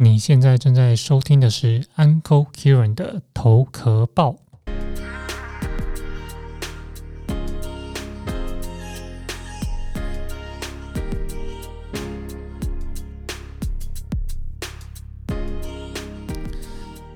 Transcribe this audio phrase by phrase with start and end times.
[0.00, 4.36] 你现在正在收听的是 Uncle Kieran 的头壳报。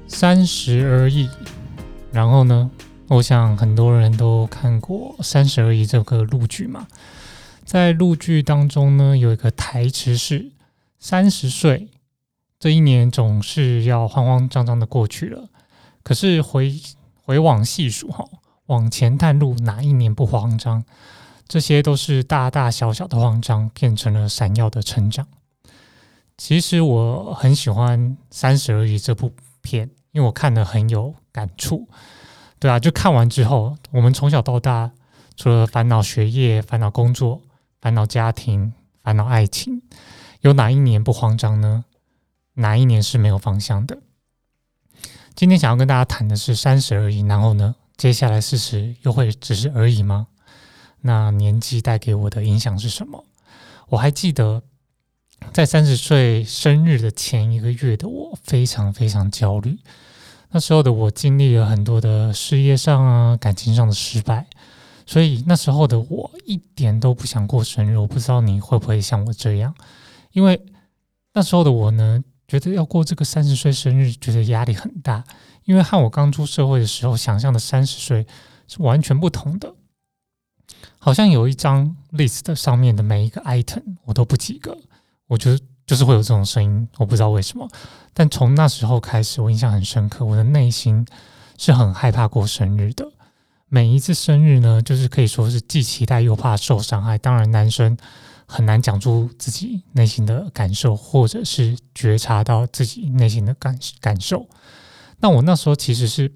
[0.08, 1.30] 三十而已。
[2.10, 2.68] 然后呢，
[3.06, 6.88] 我想很多人都看过《三十而已》这个陆剧嘛。
[7.64, 10.50] 在陆剧当中呢，有一个台词是
[10.98, 11.86] “三十岁”。
[12.62, 15.48] 这一年总是要慌慌张张的过去了，
[16.04, 16.72] 可是回
[17.24, 18.24] 回往细数哈，
[18.66, 20.84] 往前探路，哪一年不慌张？
[21.48, 25.26] 这些都是大大小小的慌张，变成了闪耀的成长。
[26.38, 27.98] 其实我很喜欢
[28.30, 31.88] 《三十而已》这部片，因为我看的很有感触。
[32.60, 34.92] 对啊，就看完之后，我们从小到大，
[35.36, 37.42] 除了烦恼学业、烦恼工作、
[37.80, 38.72] 烦恼家庭、
[39.02, 39.82] 烦恼爱情，
[40.42, 41.84] 有哪一年不慌张呢？
[42.54, 43.98] 哪一年是没有方向的？
[45.34, 50.26] 今天想要跟大家谈的是三十而已，然后呢，接下来四十又会只是而已吗？
[51.00, 53.24] 那年纪带给我的影响是什么？
[53.88, 54.62] 我还记得
[55.52, 59.78] 在三十岁生日的前一个月的我，非常非常焦虑。
[60.50, 64.46] 那时候的我经历了很多的事业上啊、感情上的失败，
[65.06, 67.96] 所以那时候的我一点都不想过生日。
[67.96, 69.74] 我不知道你会不会像我这样，
[70.32, 70.62] 因为
[71.32, 72.22] 那时候的我呢。
[72.52, 75.24] 觉得要过这个三十岁生日，觉得压力很大，
[75.64, 78.26] 因为和我刚出社会的时候想象的三十岁
[78.68, 79.74] 是完全不同的。
[80.98, 84.76] 好像有一张 list 上面的每一个 item 我都不及格，
[85.28, 87.66] 我觉得就是会有这种声音，我不知道为什么。
[88.12, 91.06] 但从那时候开始，我印象很深刻，我的内心
[91.56, 93.10] 是很害怕过生日的。
[93.70, 97.16] 每一次生日呢，就是可以说是既期待又怕受伤害。
[97.16, 97.96] 当然，男生。
[98.52, 104.46] 很难讲出自己内心的感受，或者是觉察到自己内心的感感受。
[105.20, 106.30] 那我那时候其实是，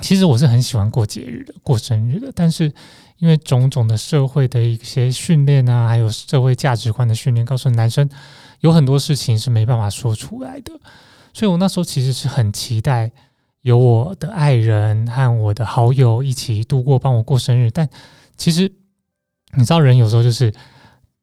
[0.00, 2.32] 其实我是很喜欢过节日的，过生日的。
[2.34, 2.72] 但是
[3.18, 8.08] 因为种种的社会的一些训练啊，还有社会价值观的训练，告诉男生
[8.60, 10.72] 有很多事情是没办法说出来的。
[11.34, 13.12] 所以我那时候其实是很期待
[13.60, 17.70] 有我的爱人和我的好友一起度过，帮我过生日。
[17.70, 17.86] 但
[18.38, 18.72] 其实
[19.52, 20.50] 你知道，人有时候就是。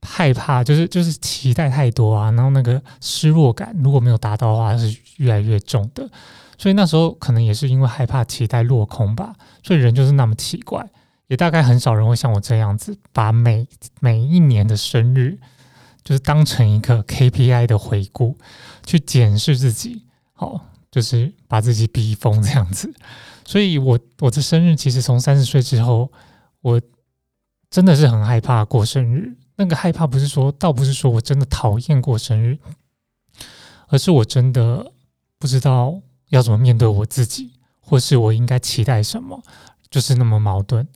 [0.04, 6.08] 害怕就是就是期待太多啊，然后那个失落感如果没有达到的话是越来越重的，
[6.58, 10.88] 所以那时候可能也是因为害怕期待落空吧，所以人就是那么奇怪，
[11.28, 13.66] 也大概很少人会像我这样子，把每
[14.02, 15.40] 每一年的生日
[16.04, 18.38] 就是当成一个 KPI 的回顾，
[18.86, 20.04] 去检视自己，
[20.34, 22.94] 好，就是把自己逼疯这样子，
[23.46, 26.12] 所以我我的生日其实从三十岁之后，
[26.62, 26.82] 我
[27.70, 29.38] 真的是很害怕过生日。
[29.56, 32.58] 那个害怕不是说，倒不是说我真的讨厌过生日，
[33.88, 34.92] 而是我真的
[35.38, 39.44] 不知道要怎么面对我自己，或是我应该期待什么，
[39.90, 40.88] 就是那么矛盾。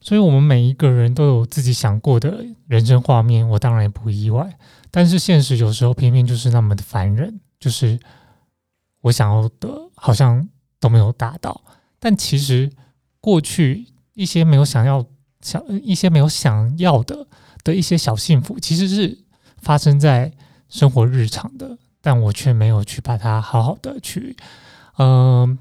[0.00, 4.58] 所以，我们每一个人都有自己想过的人生画面，我当然也不意外。
[4.90, 8.00] 但是，现实有时候偏偏就是那么的烦人，就是
[9.02, 10.48] 我想要的，好像
[10.80, 11.62] 都没有达到。
[12.00, 12.68] 但其实，
[13.20, 15.06] 过去一些没有想要
[15.40, 17.28] 想，一些没有想要的。
[17.64, 19.18] 的一些小幸福，其实是
[19.58, 20.32] 发生在
[20.68, 24.36] 生活日常的，但我却没有去把它好好的去，
[24.98, 25.58] 嗯，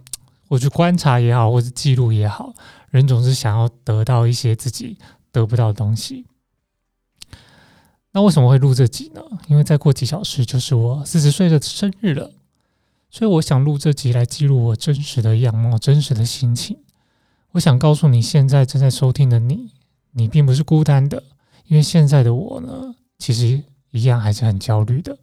[0.47, 2.53] 我去观察也好，或者记录也好，
[2.89, 4.97] 人总是想要得到一些自己
[5.31, 6.25] 得不到的东西。
[8.13, 9.21] 那为什么会录这集呢？
[9.47, 12.31] 因为再过几小时就是我四十岁的生日了，
[13.09, 16.77] 所以我想录这集来记录我真实的样貌、真实的心情。
[17.51, 19.71] 我想告诉你，现在正在收听的你，
[20.11, 21.23] 你并不是孤单的。
[21.71, 25.17] 因为现在的我呢，其实一样还是很焦虑的。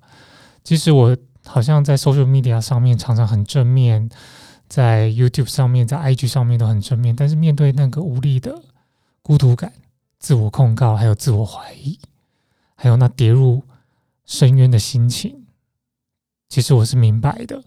[0.65, 1.15] 即使我
[1.45, 4.09] 好像在 social media 上面常常很正面，
[4.67, 8.63] 在 YouTube 上面、在 IG 上面都很正面，但是面对那个无力的
[9.21, 9.71] 孤独感、
[10.19, 11.99] 自我控告，还有自我怀疑，
[12.75, 13.63] 还有那跌入
[14.25, 15.45] 深渊的心情，
[16.49, 17.63] 其实我是明白的，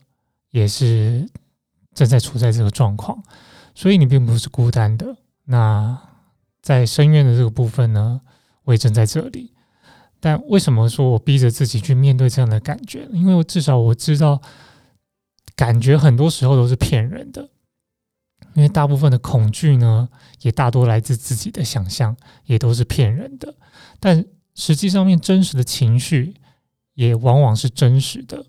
[0.49, 1.29] 也是
[1.93, 3.21] 正在处在这个状况。
[3.75, 5.15] 所以你并不是孤单的。
[5.43, 6.01] 那
[6.63, 8.21] 在深渊的这个部分呢？
[8.71, 9.51] 我也正在这里，
[10.21, 13.05] 但为什么说我逼着自己去面对这样的感觉？
[13.11, 14.41] 因为我至少我知道，
[15.57, 17.49] 感觉很多时候都是骗人的。
[18.53, 20.09] 因为大部分的恐惧呢，
[20.41, 22.15] 也大多来自自己的想象，
[22.45, 23.53] 也都是骗人的。
[23.99, 24.25] 但
[24.55, 26.35] 实际上面真实的情绪，
[26.93, 28.45] 也往往是真实的。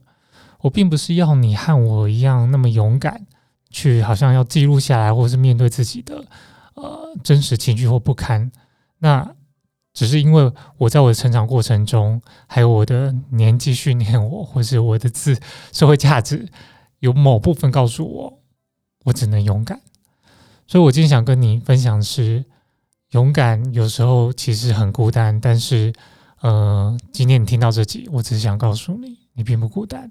[0.60, 3.26] 我并不是要你和我一样那么勇敢，
[3.70, 6.24] 去好像要记录下来，或是面对自己的
[6.74, 8.50] 呃真实情绪或不堪。
[8.98, 9.34] 那
[9.92, 15.38] 只是因为我在我的成长过程中，还有我的年纪训练我，或是我的自
[15.72, 16.48] 社会价值，
[17.00, 18.38] 有某部分告诉我，
[19.04, 19.80] 我只能勇敢。
[20.66, 22.44] 所以我今天想跟你分享的是，
[23.10, 25.92] 勇敢有时候其实很孤单，但是，
[26.40, 30.10] 呃，今天你听到这集，我只是想告诉你，你并不孤单。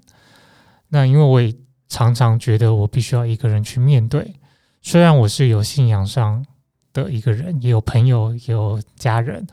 [0.88, 1.52] 那因为我也
[1.88, 4.36] 常常觉得我必须要一个人去面对，
[4.80, 6.44] 虽然我是有信仰上
[6.92, 9.46] 的一个人，也有朋友，也有家人，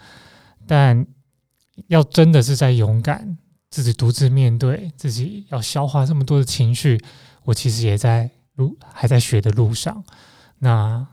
[0.67, 1.05] 但
[1.87, 3.37] 要真的是在勇敢
[3.69, 6.99] 自己独自面对自己，要消化这么多的情绪，
[7.43, 10.03] 我其实也在路还在学的路上。
[10.59, 11.07] 那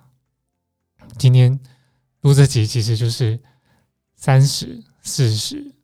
[1.17, 1.61] 今天
[2.23, 3.39] 录这集，其实就是
[4.17, 5.75] 三十四十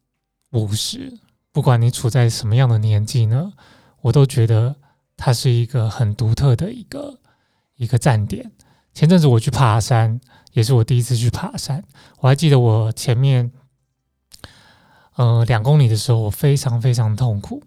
[0.50, 1.19] 五十，
[1.53, 3.53] 不管你处在什么样的年纪呢，
[4.00, 4.75] 我都觉得
[5.17, 7.21] 它是一个很独特的一个
[7.77, 8.50] 一个站点。
[8.94, 10.21] 前阵子我去爬山，
[10.53, 11.83] 也是我第一次去爬山。
[12.19, 13.50] 我还记得我前面
[15.17, 17.62] 呃两公里的时候，我非常非常痛苦，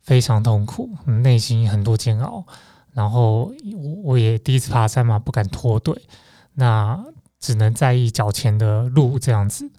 [0.00, 0.90] 非常痛苦，
[1.22, 2.46] 内心很多煎熬。
[2.92, 6.02] 然后我我也第一次爬山嘛，不敢脱队，
[6.54, 7.04] 那
[7.38, 9.70] 只能在意脚前的路，这样子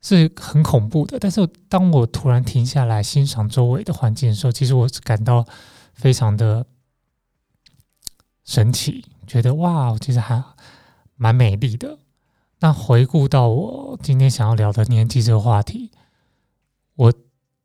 [0.00, 1.18] 是很恐怖的。
[1.18, 5.46] 但是当我突然停下来欣赏周围的环境的时候，其实我感到
[5.92, 6.64] 非常的
[8.44, 10.42] 神奇，觉得哇，其实还
[11.14, 11.98] 蛮美丽的。
[12.58, 15.92] 那回顾到我今天想要聊的年纪这个话题，
[16.96, 17.12] 我。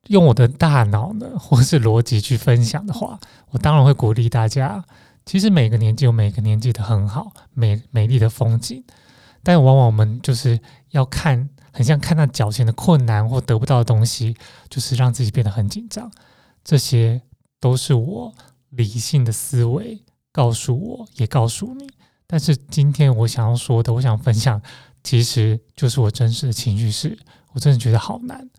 [0.10, 3.18] 用我的大脑呢，或是逻辑去分享的话，
[3.52, 4.84] 我当然会鼓励大家。
[5.26, 8.84] 其实每个年纪有每个年纪的很好美美丽的风景，
[9.44, 10.60] 但往往我们就是
[10.90, 14.36] 要看，很像看到脚前的困难或得不到的东西，
[14.70, 16.12] 就是让自己变得很紧张。
[16.66, 17.22] 这些
[17.62, 18.34] 都是我
[18.72, 21.90] 理性的思维告诉我，也告诉你。
[22.28, 24.62] 但是今天我想要说的，我想分享，
[25.04, 27.18] 其实就是我真实的情绪，是
[27.54, 28.50] 我真的觉得好难。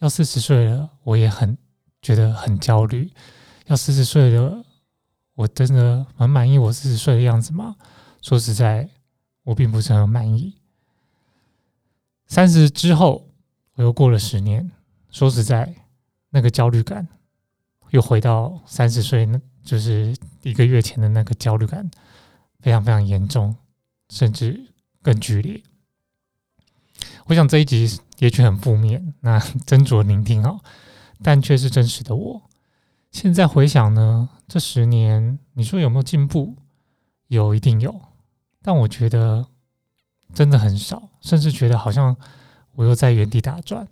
[0.00, 1.56] 要四十岁了，我也很
[2.02, 3.10] 觉得很焦虑。
[3.66, 4.64] 要四十岁了，
[5.34, 7.76] 我真的很满意我四十岁的样子吗？
[8.20, 8.88] 说实在，
[9.44, 10.54] 我并不是很满意。
[12.26, 13.28] 三十之后，
[13.74, 14.68] 我又过了十年。
[15.10, 15.72] 说实在，
[16.30, 17.06] 那个焦虑感
[17.90, 21.90] 又回到三十岁，那就是一个月前的那个焦虑感，
[22.60, 23.56] 非常非常严重，
[24.10, 24.68] 甚至
[25.02, 25.62] 更剧烈。
[27.26, 30.60] 我想这一集也许很负面，那斟酌聆听哦，
[31.22, 32.42] 但却是真实的我。
[33.10, 36.56] 现在回想呢，这十年你说有没有进步？
[37.28, 38.00] 有，一定有。
[38.62, 39.46] 但我觉得
[40.32, 42.16] 真的很少，甚至觉得好像
[42.74, 43.86] 我又在原地打转。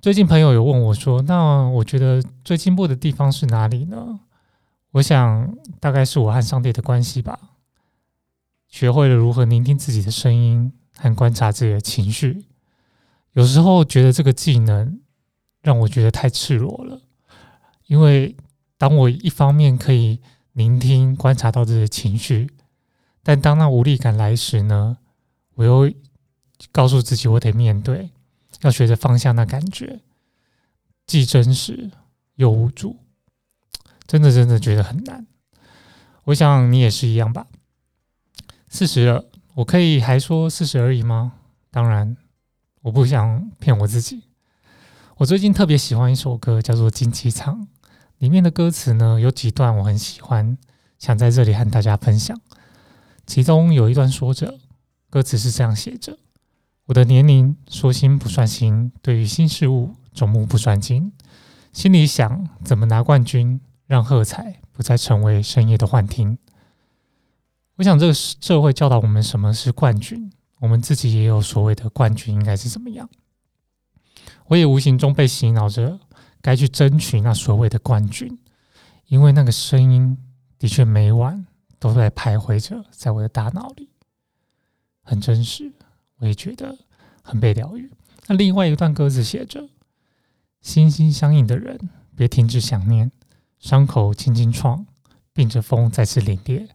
[0.00, 4.20] 最近朋友有问我说：“那我觉得最进步的地方是哪里呢？”
[4.92, 7.38] 我想大概是我和上帝的关系吧，
[8.68, 10.72] 学会了如何聆听自己的声音。
[11.00, 12.46] 和观察自己的情绪，
[13.30, 15.00] 有时候觉得这个技能
[15.62, 17.00] 让我觉得太赤裸了。
[17.86, 18.34] 因为
[18.76, 20.20] 当我一方面可以
[20.54, 22.50] 聆听、观察到自己的情绪，
[23.22, 24.98] 但当那无力感来时呢，
[25.54, 25.88] 我又
[26.72, 28.10] 告诉自己我得面对，
[28.62, 30.00] 要学着放下那感觉，
[31.06, 31.92] 既真实
[32.34, 32.96] 又无助。
[34.08, 35.24] 真的，真的觉得很难。
[36.24, 37.46] 我想你也是一样吧。
[38.68, 39.26] 四十了。
[39.54, 41.32] 我可以还说四十而已吗？
[41.72, 42.16] 当然，
[42.82, 44.22] 我不想骗我自己。
[45.16, 47.62] 我最近特别喜欢一首歌，叫做《金鸡场》，
[48.18, 50.56] 里面的歌词呢有几段我很喜欢，
[50.96, 52.40] 想在这里和大家分享。
[53.26, 54.60] 其中有一段说着，
[55.10, 56.16] 歌词是这样写着
[56.86, 61.12] ：“我的年龄说新不算新，对于新事物总目不算精，
[61.72, 66.38] 心里想怎么拿冠军，让喝彩不再成为深夜的幻听。”
[67.74, 73.08] 我想，这个社会教导我们什么是冠军，我们自己也有所谓的冠军应该是怎么样。
[74.46, 76.00] 我也无形中被洗脑着，
[76.40, 78.38] 该去争取那所谓的冠军，
[79.06, 80.18] 因为那个声音
[80.58, 81.46] 的确每晚
[81.78, 83.90] 都在徘徊着，在我的大脑里，
[85.02, 85.72] 很真实，
[86.18, 86.76] 我也觉得
[87.22, 87.90] 很被疗愈。
[88.26, 89.68] 那另外一段歌词写着
[90.60, 93.12] ：“心心相印的人，别停止想念，
[93.58, 94.86] 伤口轻轻创，
[95.32, 96.68] 并着风再次凛冽。”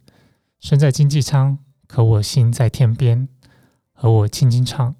[0.59, 3.27] 身在经济舱，可我心在天边，
[3.91, 4.95] 和我轻轻唱，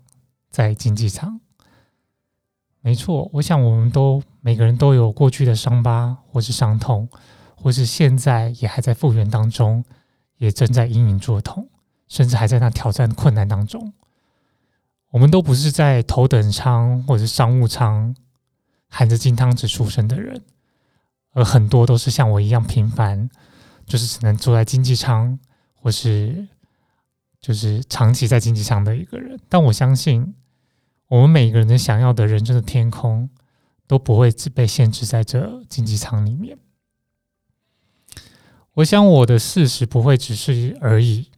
[0.49, 1.39] 在经济舱。
[2.81, 7.07] 没错，我想我们都每个人都有过去的伤疤，或是伤痛，
[7.55, 9.85] 或是现在也还在复原当中，
[10.37, 11.69] 也正在隐隐作痛，
[12.09, 13.93] 甚至还在那挑战困难当中。
[15.11, 18.13] 我们都不是在头等舱或者商务舱
[18.89, 20.41] 含着金汤匙出生的人，
[21.33, 23.29] 而很多都是像我一样平凡，
[23.85, 25.37] 就是只能坐在经济舱。
[25.85, 26.47] 或是
[27.41, 30.33] 就是长期在经济舱的一个人，但我相信
[31.09, 33.29] 我们每一个人的想要的人生的天空
[33.85, 36.57] 都不会只被限制在这经济舱里面。
[38.75, 41.29] 我想我的四十不会只是而已，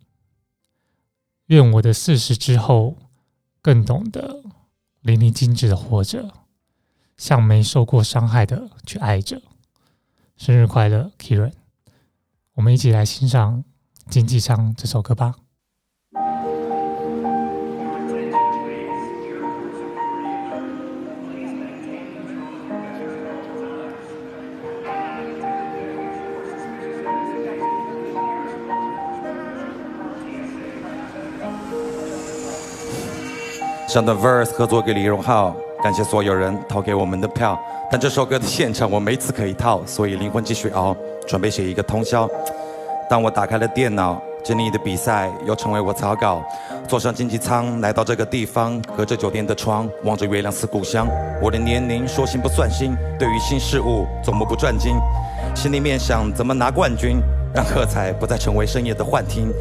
[1.48, 3.00] 愿我的四十之后
[3.64, 4.44] 更懂得
[5.02, 6.32] 淋漓尽致的活着，
[7.18, 9.42] 像没受过伤害的去爱着。
[10.38, 11.54] 生日快乐，Kiran！
[12.56, 13.64] 我们一起来欣赏
[14.12, 15.34] 《经济舱》这首歌吧。
[33.88, 37.58] 上段 verse 合作给李荣浩，感谢所有人投给我们的票。
[37.92, 40.96] 但这首歌的现场我没词可以套，所以灵魂继续熬，
[41.28, 42.28] 准备写一个通宵。
[43.10, 46.44] 当我打开了电脑，经历的比赛又成为我草稿。
[46.88, 51.08] 坐上经济舱来到这个地方，隔着酒店的窗，望着月亮思故乡。
[51.42, 54.96] 我的年龄说新不算新，对于新事物总目不转睛，
[55.56, 57.18] 心里面想怎么拿冠军，
[57.54, 59.52] 让喝彩不再成为深夜的幻听。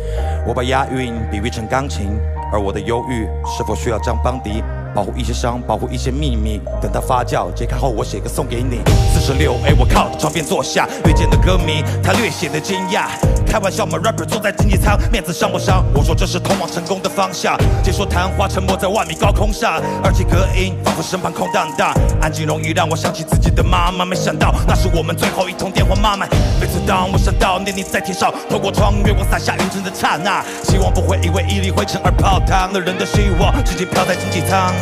[0.46, 2.18] 我把押韵比喻成钢琴。
[2.52, 4.62] 而我的忧郁是否需要张邦迪
[4.94, 8.80] 保护一些伤，保护一些秘密，等它发酵揭开后，我写歌送给你。
[9.12, 13.08] 四十六，哎，我靠，床边坐下，遇见的歌迷，他略显得惊讶。
[13.44, 15.84] 开玩笑吗？rapper 坐在经济舱，面子伤不伤？
[15.94, 17.56] 我说这是通往成功的方向。
[17.82, 24.04] 解说谈话，沉默在万米高空上，耳机隔音，仿佛身旁空荡荡，安静容易让我想起自己的妈妈。
[24.04, 26.26] 没想到那是我们最后一通电话，妈妈。
[26.60, 32.72] 每次当我想到念你在天上，透过窗月光洒下云层的刹那，希望不会因为一粒灰尘而泡汤。
[32.72, 34.72] 了人的希望，直接飘在经济舱。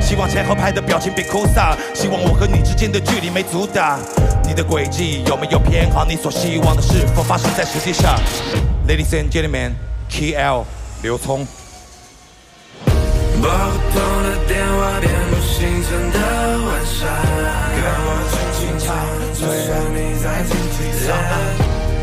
[0.00, 4.00] 希望前后排的表情别哭丧，希望我和你之间的距离没阻挡。
[4.44, 6.04] 你的轨迹有没有偏好？
[6.04, 8.18] 你所希望的是否发生在实际上
[8.88, 10.64] ？Ladies and gentlemen，K L
[11.02, 11.46] 刘聪。
[13.40, 13.48] 拨不
[13.92, 16.18] 通的电话，遍布星辰的
[16.66, 17.08] 晚上，
[17.72, 18.88] 跟我轻轻唱，
[19.32, 20.76] 就算你在经济
[21.06, 21.16] 舱。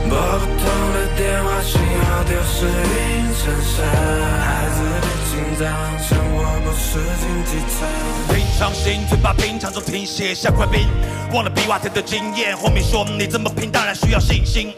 [0.10, 0.64] 拨不通
[0.94, 4.78] 的电话，信号丢失云层上，孩子
[5.60, 8.36] 当，生活不是经济舱。
[8.36, 10.88] 平常心，嘴巴平常中停写下块冰，
[11.34, 12.56] 忘了比瓦特的经验。
[12.56, 14.72] 后面说你这么拼，当然需要信心。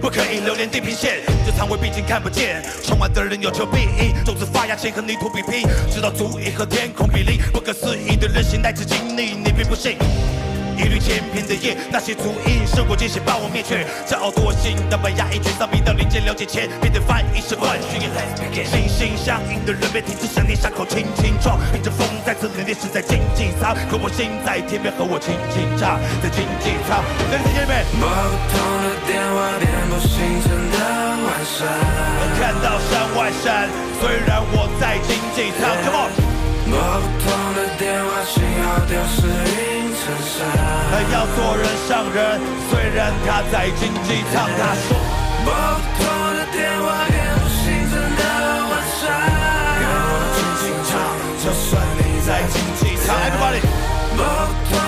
[0.00, 2.62] 不可以留连地平线，这仓位毕竟看不见。
[2.84, 7.40] 窗外的人有求必应，种子发芽前和泥土比拼，直到足以和天空比邻。
[7.52, 9.96] 不可思议的韧性来自经历，你并不信。
[10.76, 13.86] 一缕千篇的夜，那些足印，受过艰险把我灭却。
[14.06, 18.00] 骄傲惰性，当把压抑全丧逼到临界了解前，变得翻译是换取。
[18.64, 21.58] 心心相印的人别停止想念，伤口轻轻撞。
[21.74, 27.02] 迎着风再次凛冽，是在经济舱，可我心在天边，和我轻轻唱，在经济舱。
[27.30, 27.84] 在天边。
[27.98, 30.78] 拨不通的电话，遍布星辰的
[31.24, 31.66] 晚上。
[32.38, 33.68] 看到山外山，
[34.00, 35.70] 虽然我在经济舱。
[35.84, 36.10] Come on。
[36.68, 39.22] 拨不通的电话，信号丢失
[41.10, 42.40] 要做人上人，
[42.70, 44.46] 虽然他在经济舱。
[44.58, 44.96] 他说，
[45.44, 46.04] 拨不通
[46.36, 48.22] 的电话，遍布星辰的
[48.70, 49.00] 晚上。
[49.80, 50.92] 跟我轻轻唱，
[51.42, 53.16] 就算你在经济舱。
[53.16, 53.60] Everybody，
[54.16, 54.81] 拨不通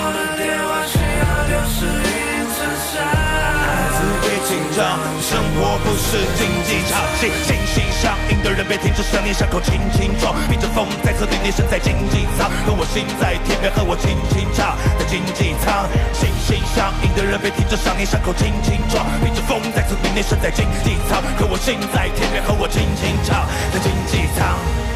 [4.75, 6.99] 生活不是竞技场。
[7.15, 7.31] 心
[7.65, 10.35] 心相印的人别停止想念，伤口轻轻撞。
[10.51, 14.75] 迎着风再次凛冽，身在经济舱，可我心在天边，和我轻轻唱。
[15.07, 19.05] 经济舱，心心相印的人别停止想念，伤口轻轻撞。
[19.25, 24.94] 迎着风再次凛冽，身在经济舱，可我心在天边，和我轻轻唱，在经济舱。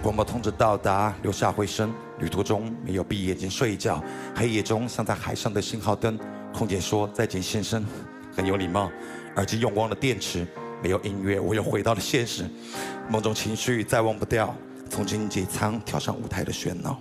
[0.00, 1.92] 广播通知到达，留下回声。
[2.20, 4.02] 旅途中没有闭眼睛睡觉，
[4.34, 6.18] 黑夜中像在海上的信号灯。
[6.54, 7.84] 空姐说再见，先生，
[8.34, 8.90] 很有礼貌。
[9.36, 10.46] 耳机用光了电池，
[10.82, 12.44] 没有音乐，我又回到了现实。
[13.08, 14.54] 梦中情绪再忘不掉。
[14.88, 16.98] 从经济舱跳上舞台的喧闹。